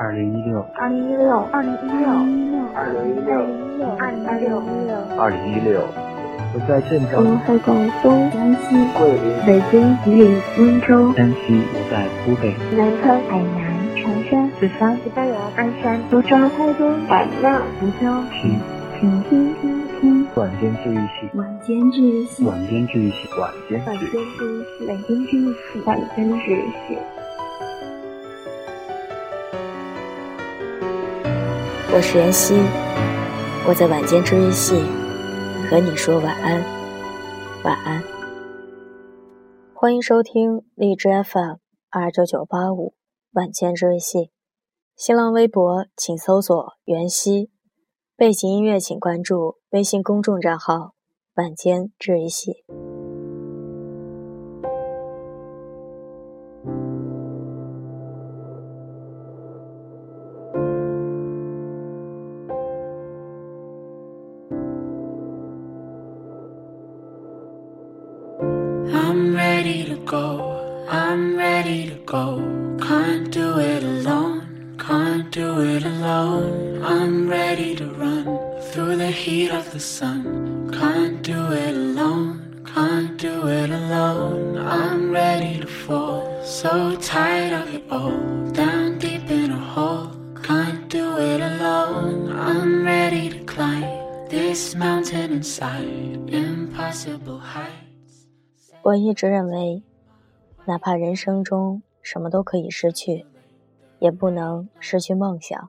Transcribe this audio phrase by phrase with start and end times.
[0.00, 2.06] 二零一六，二零一六，二零一六，
[2.72, 3.34] 二零一六，
[3.98, 5.82] 二零一六，二零一六。
[6.54, 18.06] 我在镇我，在广东、江西、桂林、北京、吉林、温州、山西，我在湖北，南昌、海南、长沙、四川、西班牙、鞍山、苏州、台州、海纳、福州。
[18.40, 18.54] 听
[19.00, 23.50] 请听听听晚间治愈系，晚间治愈系，晚间治愈系，晚。
[23.68, 26.98] 间治愈系，晚间治愈系，晚间治愈系。
[31.98, 32.54] 我是妍希，
[33.66, 34.76] 我在晚间治愈系
[35.68, 36.62] 和你说晚安，
[37.64, 38.00] 晚安。
[39.74, 41.56] 欢迎收听荔枝 FM
[41.90, 42.94] 二九九八五
[43.32, 44.30] 晚间治愈系，
[44.94, 47.50] 新浪微博请搜索袁熙，
[48.16, 50.92] 背景音乐请关注微信公众账号
[51.34, 52.64] 晚间治愈系。
[79.72, 80.70] The sun.
[80.72, 82.62] Can't do it alone.
[82.64, 84.56] Can't do it alone.
[84.56, 86.42] I'm ready to fall.
[86.44, 88.12] So tired of it all.
[88.52, 90.10] Down deep in a hole.
[90.42, 92.30] Can't do it alone.
[92.32, 96.28] I'm ready to climb this mountain inside.
[96.28, 98.26] Impossible heights.
[98.82, 99.82] 我一直认为，
[100.66, 103.26] 哪怕人生中什么都可以失去，
[103.98, 105.68] 也不能失去梦想。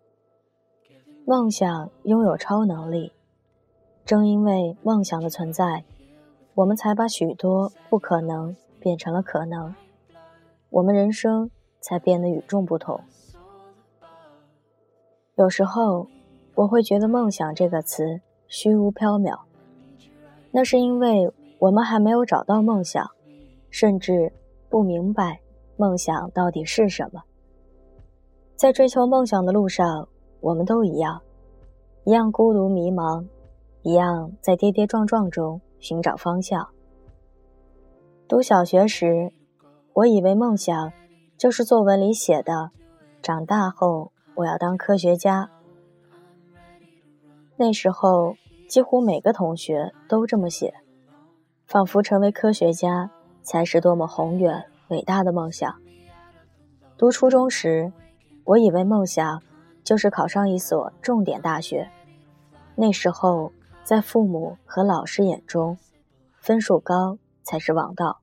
[1.25, 3.11] 梦想拥有超能力，
[4.09, 5.85] 正因为梦想的存在，
[6.55, 9.75] 我们才把许多不可能变成了可能，
[10.71, 12.99] 我们人生才变得与众不同。
[15.35, 16.07] 有时候，
[16.55, 19.41] 我会觉得“梦想”这个词虚无缥缈，
[20.49, 23.07] 那是因为我们还没有找到梦想，
[23.69, 24.33] 甚至
[24.71, 25.39] 不明白
[25.77, 27.21] 梦想到底是什么。
[28.55, 30.09] 在追求梦想的路上，
[30.39, 31.21] 我们都一样，
[32.05, 33.23] 一样孤独迷茫，
[33.89, 36.69] 一样在跌跌撞撞中寻找方向。
[38.27, 39.33] 读小学时，
[39.93, 40.93] 我以为梦想
[41.39, 42.69] 就是作文里写的
[43.23, 45.49] “长大后我要当科学家”。
[47.57, 48.35] 那时候，
[48.67, 50.71] 几乎每个同学都这么写。
[51.65, 53.09] 仿佛成为科学家
[53.41, 55.75] 才是多么宏远伟大的梦想。
[56.95, 57.91] 读初中时，
[58.43, 59.41] 我以为梦想
[59.83, 61.89] 就是考上一所重点大学。
[62.75, 63.51] 那时候，
[63.89, 65.75] 在父母和老师眼中，
[66.37, 68.19] 分数高才是王道。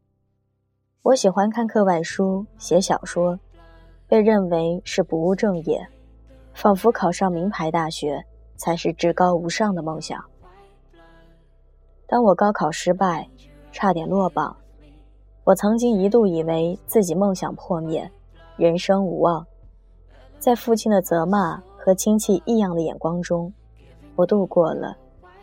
[1.02, 3.36] 我喜欢看课外书、写小说，
[4.06, 5.84] 被认为是不务正业，
[6.54, 10.24] 仿佛考上名牌大学才是至高无上的梦想。
[12.06, 13.28] 当我高考失败，
[13.72, 14.56] 差点落榜，
[15.42, 18.08] 我曾经一度以为自己梦想破灭，
[18.56, 19.44] 人生无望。
[20.38, 23.52] 在父亲的责骂和亲戚异样的眼光中，
[24.14, 24.96] 我度过了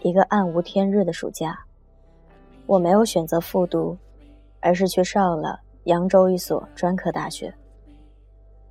[0.03, 1.57] 一个暗无天日的暑假。
[2.67, 3.97] 我没有选择复读，
[4.59, 7.51] 而是去上了扬州一所专科大学。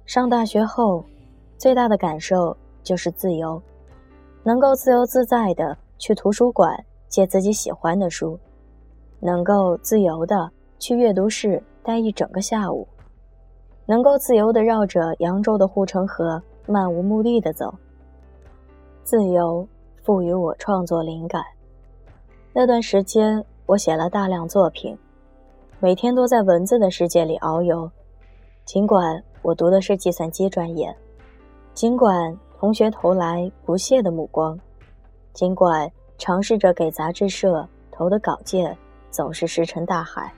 [0.07, 1.05] 上大学后，
[1.59, 3.61] 最大的感受就是自由，
[4.45, 6.73] 能够自由自在的去图书馆。
[7.09, 8.41] 借自己喜欢的书，
[9.21, 12.89] 能够自由的去阅读室待一整个下午，
[13.85, 17.75] 能够自由的绕着扬州的护城河漫无目的的走。
[19.05, 19.69] 自由
[20.03, 21.43] 赋予我创作灵感。
[22.53, 24.97] 那段时间，我写了大量作品，
[25.81, 27.91] 每天都在文字的世界里遨游。
[28.65, 30.95] 尽管我读的是计算机专业，
[31.75, 34.59] 尽管同学投来不屑的目光，
[35.33, 35.91] 尽管。
[36.19, 38.79] 尝试着给杂志社投的稿件
[39.11, 40.33] 总是石沉大海，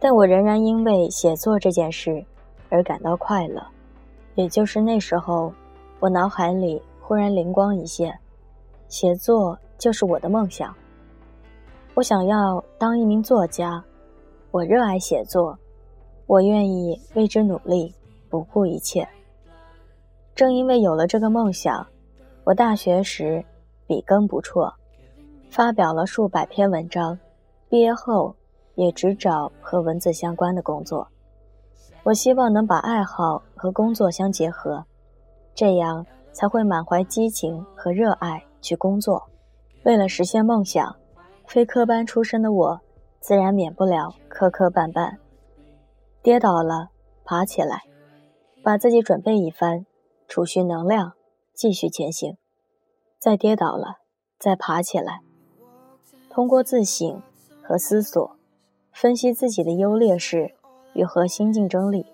[0.00, 2.24] 但我仍然因为写作这件事
[2.70, 3.64] 而感到快乐。
[4.34, 5.52] 也就是那时候，
[6.00, 8.18] 我脑海里忽然灵光一现，
[8.90, 10.74] 写作就是我的梦想。
[11.94, 13.82] 我想要当一名作家，
[14.50, 15.56] 我热爱写作，
[16.26, 17.94] 我愿意为之努力，
[18.28, 19.08] 不顾一切。
[20.34, 21.86] 正因为有了这个梦想，
[22.44, 23.42] 我大学时
[23.86, 24.74] 笔耕不辍。
[25.50, 27.18] 发表了数百篇文章，
[27.68, 28.34] 毕业后
[28.74, 31.06] 也只找和文字相关的工作。
[32.02, 34.84] 我希望能把爱好和工作相结合，
[35.54, 39.28] 这样才会满怀激情和热爱去工作。
[39.84, 40.96] 为了实现梦想，
[41.46, 42.80] 非科班出身的我，
[43.20, 45.16] 自然免不了磕磕绊绊。
[46.22, 46.90] 跌倒了，
[47.24, 47.82] 爬起来，
[48.62, 49.86] 把自己准备一番，
[50.28, 51.14] 储蓄能量，
[51.54, 52.36] 继续前行。
[53.18, 53.98] 再跌倒了，
[54.38, 55.20] 再爬起来。
[56.28, 57.22] 通过自省
[57.62, 58.36] 和思索，
[58.92, 60.54] 分析自己的优劣势
[60.94, 62.06] 与核心竞争力，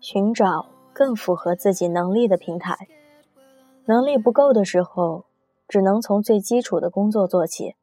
[0.00, 2.76] 寻找更符合自己能力的平台。
[3.84, 5.24] 能力不够的时候，
[5.68, 7.76] 只能从最基础的工作做起。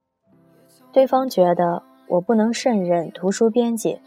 [0.92, 4.00] 对方觉得我不能胜任图书编辑，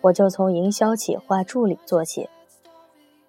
[0.00, 2.28] 我就从营销企划助理做起。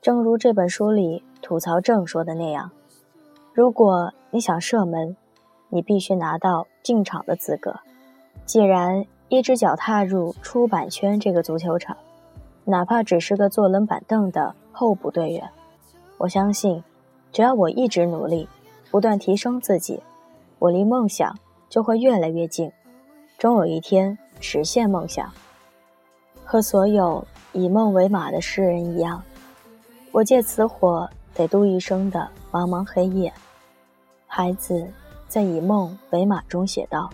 [0.01, 2.71] 正如这本书里吐槽症说的那样，
[3.53, 5.15] 如果你想射门，
[5.69, 7.75] 你必须拿到进场的资格。
[8.45, 11.95] 既然一只脚踏入出版圈这个足球场，
[12.65, 15.49] 哪怕只是个坐冷板凳的候补队员，
[16.17, 16.83] 我相信，
[17.31, 18.47] 只要我一直努力，
[18.93, 20.03] 不断提升自己，
[20.59, 21.35] 我离梦想
[21.67, 22.71] 就会越来越近，
[23.39, 25.33] 终有一天实现梦想。
[26.45, 29.23] 和所有以梦为马的诗人一样。
[30.11, 33.33] 我借此火，得度一生的茫茫黑夜。
[34.27, 34.87] 孩子
[35.27, 37.09] 在以梦为马中写道。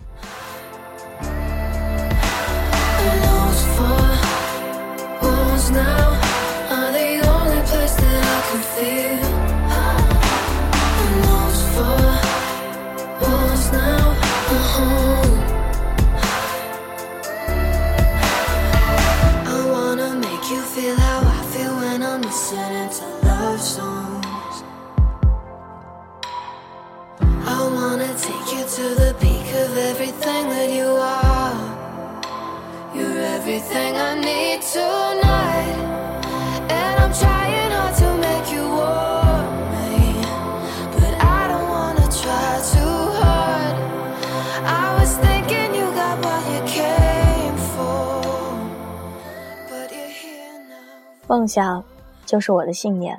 [51.30, 51.84] 梦想
[52.26, 53.16] 就是我的信念，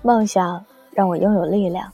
[0.00, 1.92] 梦想让我拥有力量，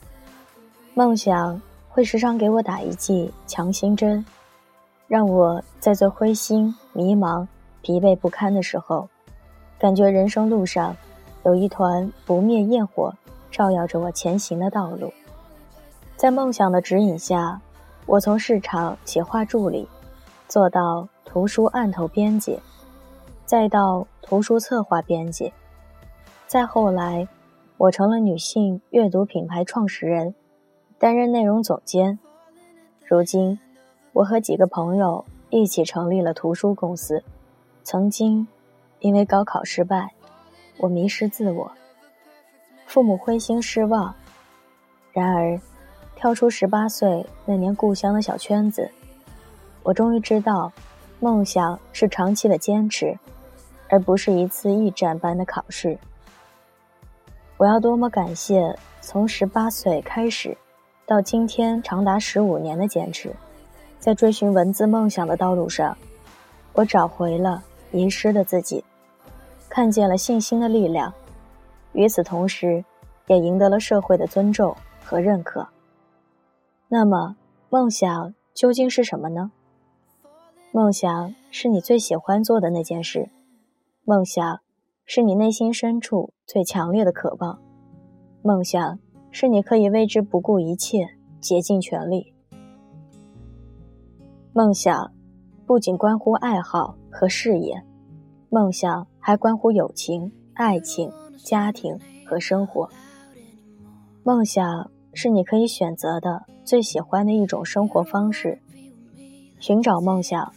[0.95, 4.25] 梦想会时常给我打一剂强心针，
[5.09, 7.45] 让我在最灰心、迷茫、
[7.83, 9.09] 疲惫不堪的时候，
[9.77, 10.97] 感觉人生路上
[11.43, 13.13] 有一团不灭焰火
[13.51, 15.13] 照耀着我前行的道路。
[16.15, 17.61] 在梦想的指引下，
[18.07, 19.89] 我从市场企划助理
[20.47, 22.57] 做到图书案头编辑。
[23.47, 25.53] 再到图书策划编辑，
[26.47, 27.29] 再后来，
[27.77, 30.35] 我成了女性阅读品牌创始人，
[30.99, 32.19] 担任内容总监。
[33.07, 33.59] 如今，
[34.15, 37.23] 我和几个朋友一起成立了图书公司。
[37.83, 38.49] 曾经，
[39.01, 40.15] 因为高考失败，
[40.79, 41.71] 我迷失自我，
[42.87, 44.15] 父母灰心失望。
[45.13, 45.61] 然而，
[46.17, 48.91] 跳出十八岁那年故乡的小圈子，
[49.83, 50.73] 我终于知道，
[51.21, 53.19] 梦想是长期的坚持。
[53.89, 55.99] 而不是一次驿站般的考试。
[57.57, 60.57] 我要多么感谢从十八岁开始，
[61.07, 63.35] 到今天长达十五年的坚持，
[63.99, 65.97] 在追寻文字梦想的道路上，
[66.73, 68.85] 我找回了遗失的自己，
[69.69, 71.15] 看见了信心的力量，
[71.93, 72.85] 与此同时，
[73.29, 75.69] 也赢得了社会的尊重和认可。
[76.89, 77.37] 那么，
[77.71, 79.53] 梦想究竟是什么呢？
[80.73, 83.29] 梦想是你最喜欢做的那件事。
[84.07, 84.61] 梦想
[85.07, 87.59] 是你内心深处最强烈的渴望，
[88.43, 88.99] 梦想
[89.31, 91.09] 是你可以为之不顾一切、
[91.41, 92.35] 竭尽全力。
[94.53, 95.11] 梦想
[95.65, 97.83] 不仅关乎爱好和事业，
[98.51, 101.11] 梦想还关乎友情、爱情、
[101.43, 102.87] 家庭和生活。
[104.23, 108.61] 梦想是你可以选择的最喜欢的一种生活方式。
[109.59, 110.53] 寻找梦想，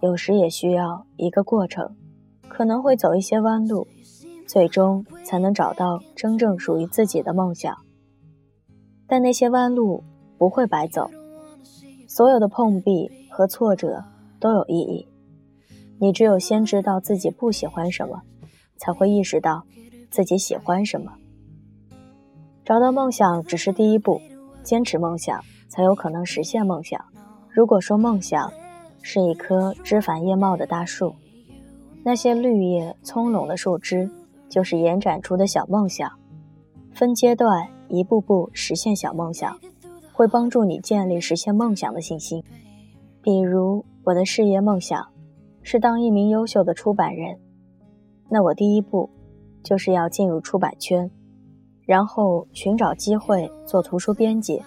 [0.00, 1.96] 有时也需要一个过程。
[2.56, 3.88] 可能会走一些弯路，
[4.46, 7.76] 最终才能找到真正属于自己的梦想。
[9.08, 10.04] 但那些弯路
[10.38, 11.10] 不会白走，
[12.06, 14.04] 所有的碰壁和挫折
[14.38, 15.08] 都有意义。
[15.98, 18.22] 你只有先知道自己不喜欢什么，
[18.76, 19.64] 才会意识到
[20.08, 21.12] 自己喜欢什么。
[22.64, 24.20] 找到梦想只是第一步，
[24.62, 27.04] 坚持梦想才有可能实现梦想。
[27.50, 28.52] 如果说梦想
[29.02, 31.16] 是一棵枝繁叶茂的大树，
[32.06, 34.10] 那些绿叶葱茏的树枝，
[34.50, 36.12] 就是延展出的小梦想。
[36.92, 39.58] 分阶段，一步步实现小梦想，
[40.12, 42.44] 会帮助你建立实现梦想的信心。
[43.22, 45.02] 比如，我的事业梦想
[45.62, 47.38] 是当一名优秀的出版人，
[48.28, 49.08] 那我第一步
[49.62, 51.10] 就是要进入出版圈，
[51.86, 54.62] 然后寻找机会做图书编辑。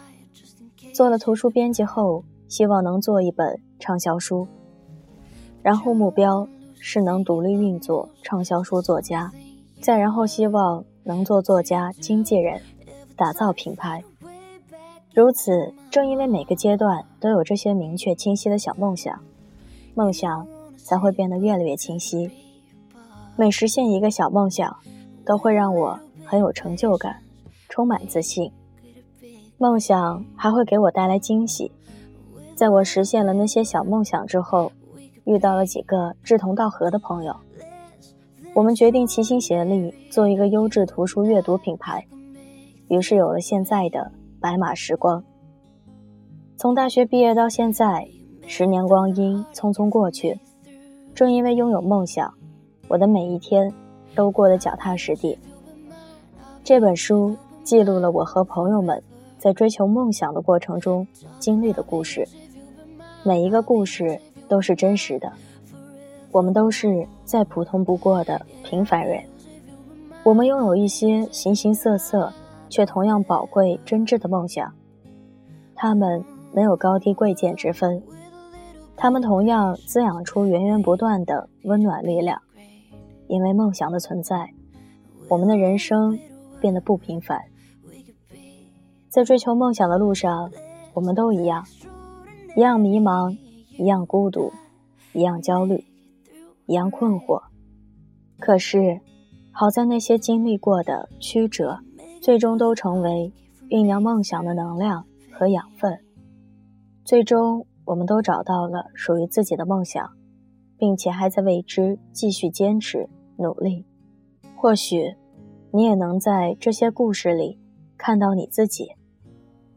[0.92, 4.48] 做了图书编辑后，希望能做一本畅销书，
[5.62, 6.48] 然后目标。
[6.80, 9.32] 是能独立运作畅销书作家，
[9.82, 12.62] 再然后希望能做作家、经纪人，
[13.16, 14.04] 打造品牌。
[15.14, 19.20] 如此，正因为每个阶段都有这些明确清晰的小梦想，
[19.96, 22.30] 梦想才会变得越来越清晰。
[23.36, 24.78] 每实现一个小梦想，
[25.26, 27.18] 都会让我很有成就感，
[27.68, 28.52] 充满自信。
[29.58, 31.72] 梦想还会给我带来惊喜。
[32.54, 34.72] 在我实现了那些小梦想之后，
[35.28, 37.36] 遇到了几个志同道合的朋友，
[38.56, 42.08] 我们决定齐心协力做一个优质图书阅读品牌，
[42.88, 44.12] 于是有了现在的。
[44.40, 45.24] 白马时光，
[46.58, 48.08] 从大学毕业到现在，
[48.46, 50.40] 十年光阴匆匆过去。
[51.16, 52.32] 正因为拥有梦想，
[52.88, 53.74] 我的每一天
[54.14, 55.38] 都过得脚踏实地。
[56.64, 59.04] 这本书记录了我和朋友们
[59.40, 61.06] 在追求梦想的过程中
[61.40, 62.28] 经历的故事，
[63.24, 65.32] 每一个故事都是真实的。
[66.32, 69.24] 我们都是再普通不过的平凡人，
[70.24, 72.32] 我们拥有一些形形色色。
[72.70, 74.74] 却同样宝贵、真挚的梦想，
[75.74, 78.04] 他们没有高低贵贱之分，
[78.98, 82.42] 他们同样滋养出源源不断的温暖力量。
[83.30, 84.50] 因为梦想的存在，
[85.30, 86.20] 我们的人生
[86.60, 87.42] 变得不平凡。
[89.08, 90.52] 在追求梦想的路上，
[90.94, 91.66] 我们都一样，
[92.58, 93.34] 一样迷茫，
[93.78, 94.52] 一样孤独，
[95.14, 95.84] 一样焦虑，
[96.66, 97.42] 一样困惑。
[98.40, 99.00] 可是，
[99.52, 101.80] 好在那些经历过的曲折。
[102.20, 103.32] 最终都成为
[103.70, 105.98] 酝酿梦想的能量和养分。
[107.06, 110.10] 最终，我们都找到了属于自己的梦想，
[110.78, 113.08] 并且还在为之继续坚持
[113.38, 113.86] 努力。
[114.58, 115.16] 或许，
[115.72, 117.60] 你也能在这些故事里
[117.98, 118.90] 看到你自己。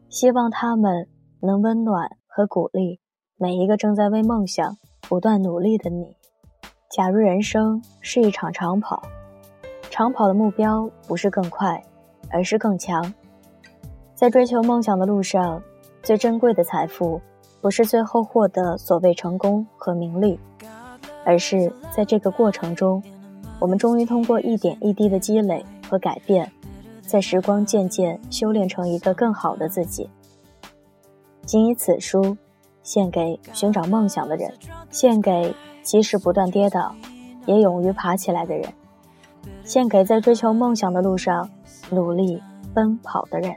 [0.09, 1.07] 希望他们
[1.39, 2.99] 能温暖和鼓励
[3.41, 4.77] 每一个正在为梦想
[5.09, 6.15] 不断努力的你。
[6.91, 9.01] 假如人生是一场长跑，
[9.89, 11.83] 长跑的目标不是更快。
[12.33, 13.13] 而是更强。
[14.15, 15.61] 在追求梦想的路上，
[16.01, 17.19] 最珍贵的财富，
[17.59, 20.39] 不是最后获得所谓成功和名利，
[21.25, 23.03] 而是在这个过程中，
[23.59, 26.49] 我们终于通过一点一滴的积累和改变，
[27.01, 30.09] 在时光渐渐修炼成一个更好的自己。
[31.45, 32.37] 仅以此书，
[32.83, 34.51] 献给寻找梦想的人，
[34.89, 36.95] 献给即使不断跌倒，
[37.45, 38.73] 也勇于爬起来的人，
[39.63, 41.49] 献给在追求梦想的路上。
[41.93, 42.41] 努力
[42.73, 43.53] 奔跑的人，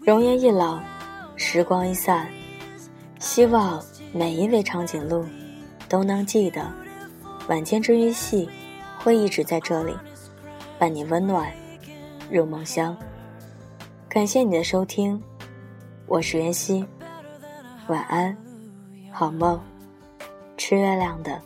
[0.00, 0.78] 容颜一老，
[1.36, 2.28] 时光一散，
[3.18, 3.82] 希望
[4.12, 5.24] 每一位长颈鹿
[5.88, 6.62] 都能记得，
[7.48, 8.46] 晚间治愈系
[8.98, 9.94] 会一直在这里，
[10.78, 11.50] 伴你温暖
[12.30, 12.94] 入梦乡。
[14.06, 15.18] 感谢你的收听，
[16.06, 16.84] 我是袁熙，
[17.88, 18.36] 晚安，
[19.10, 19.58] 好梦，
[20.58, 21.40] 吃月亮的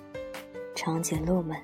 [0.75, 1.57] 长颈鹿们。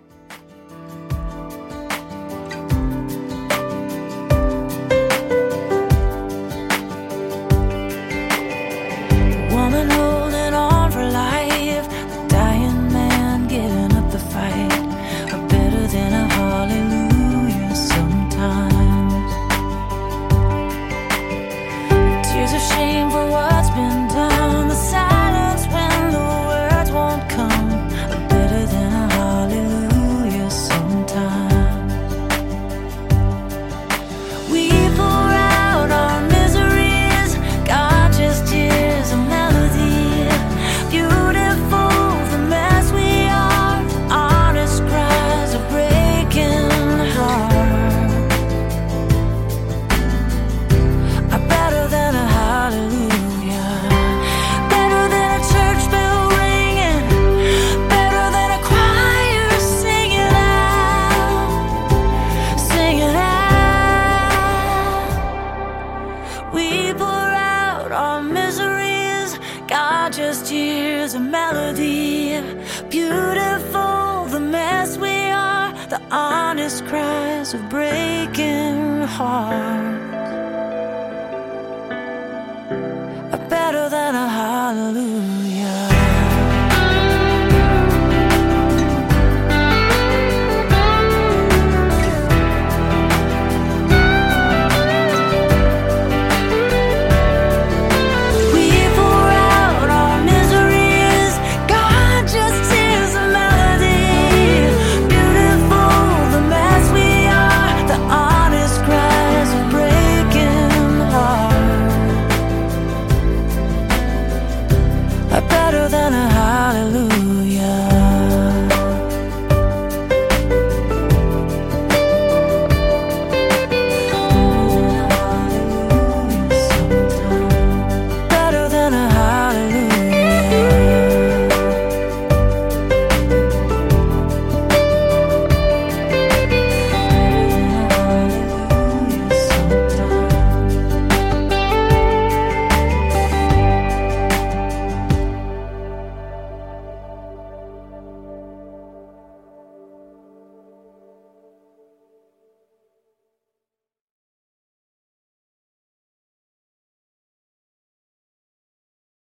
[71.30, 72.40] melody.
[72.88, 80.04] Beautiful, the mess we are, the honest cries of breaking hearts
[83.34, 85.87] are better than a hallelujah.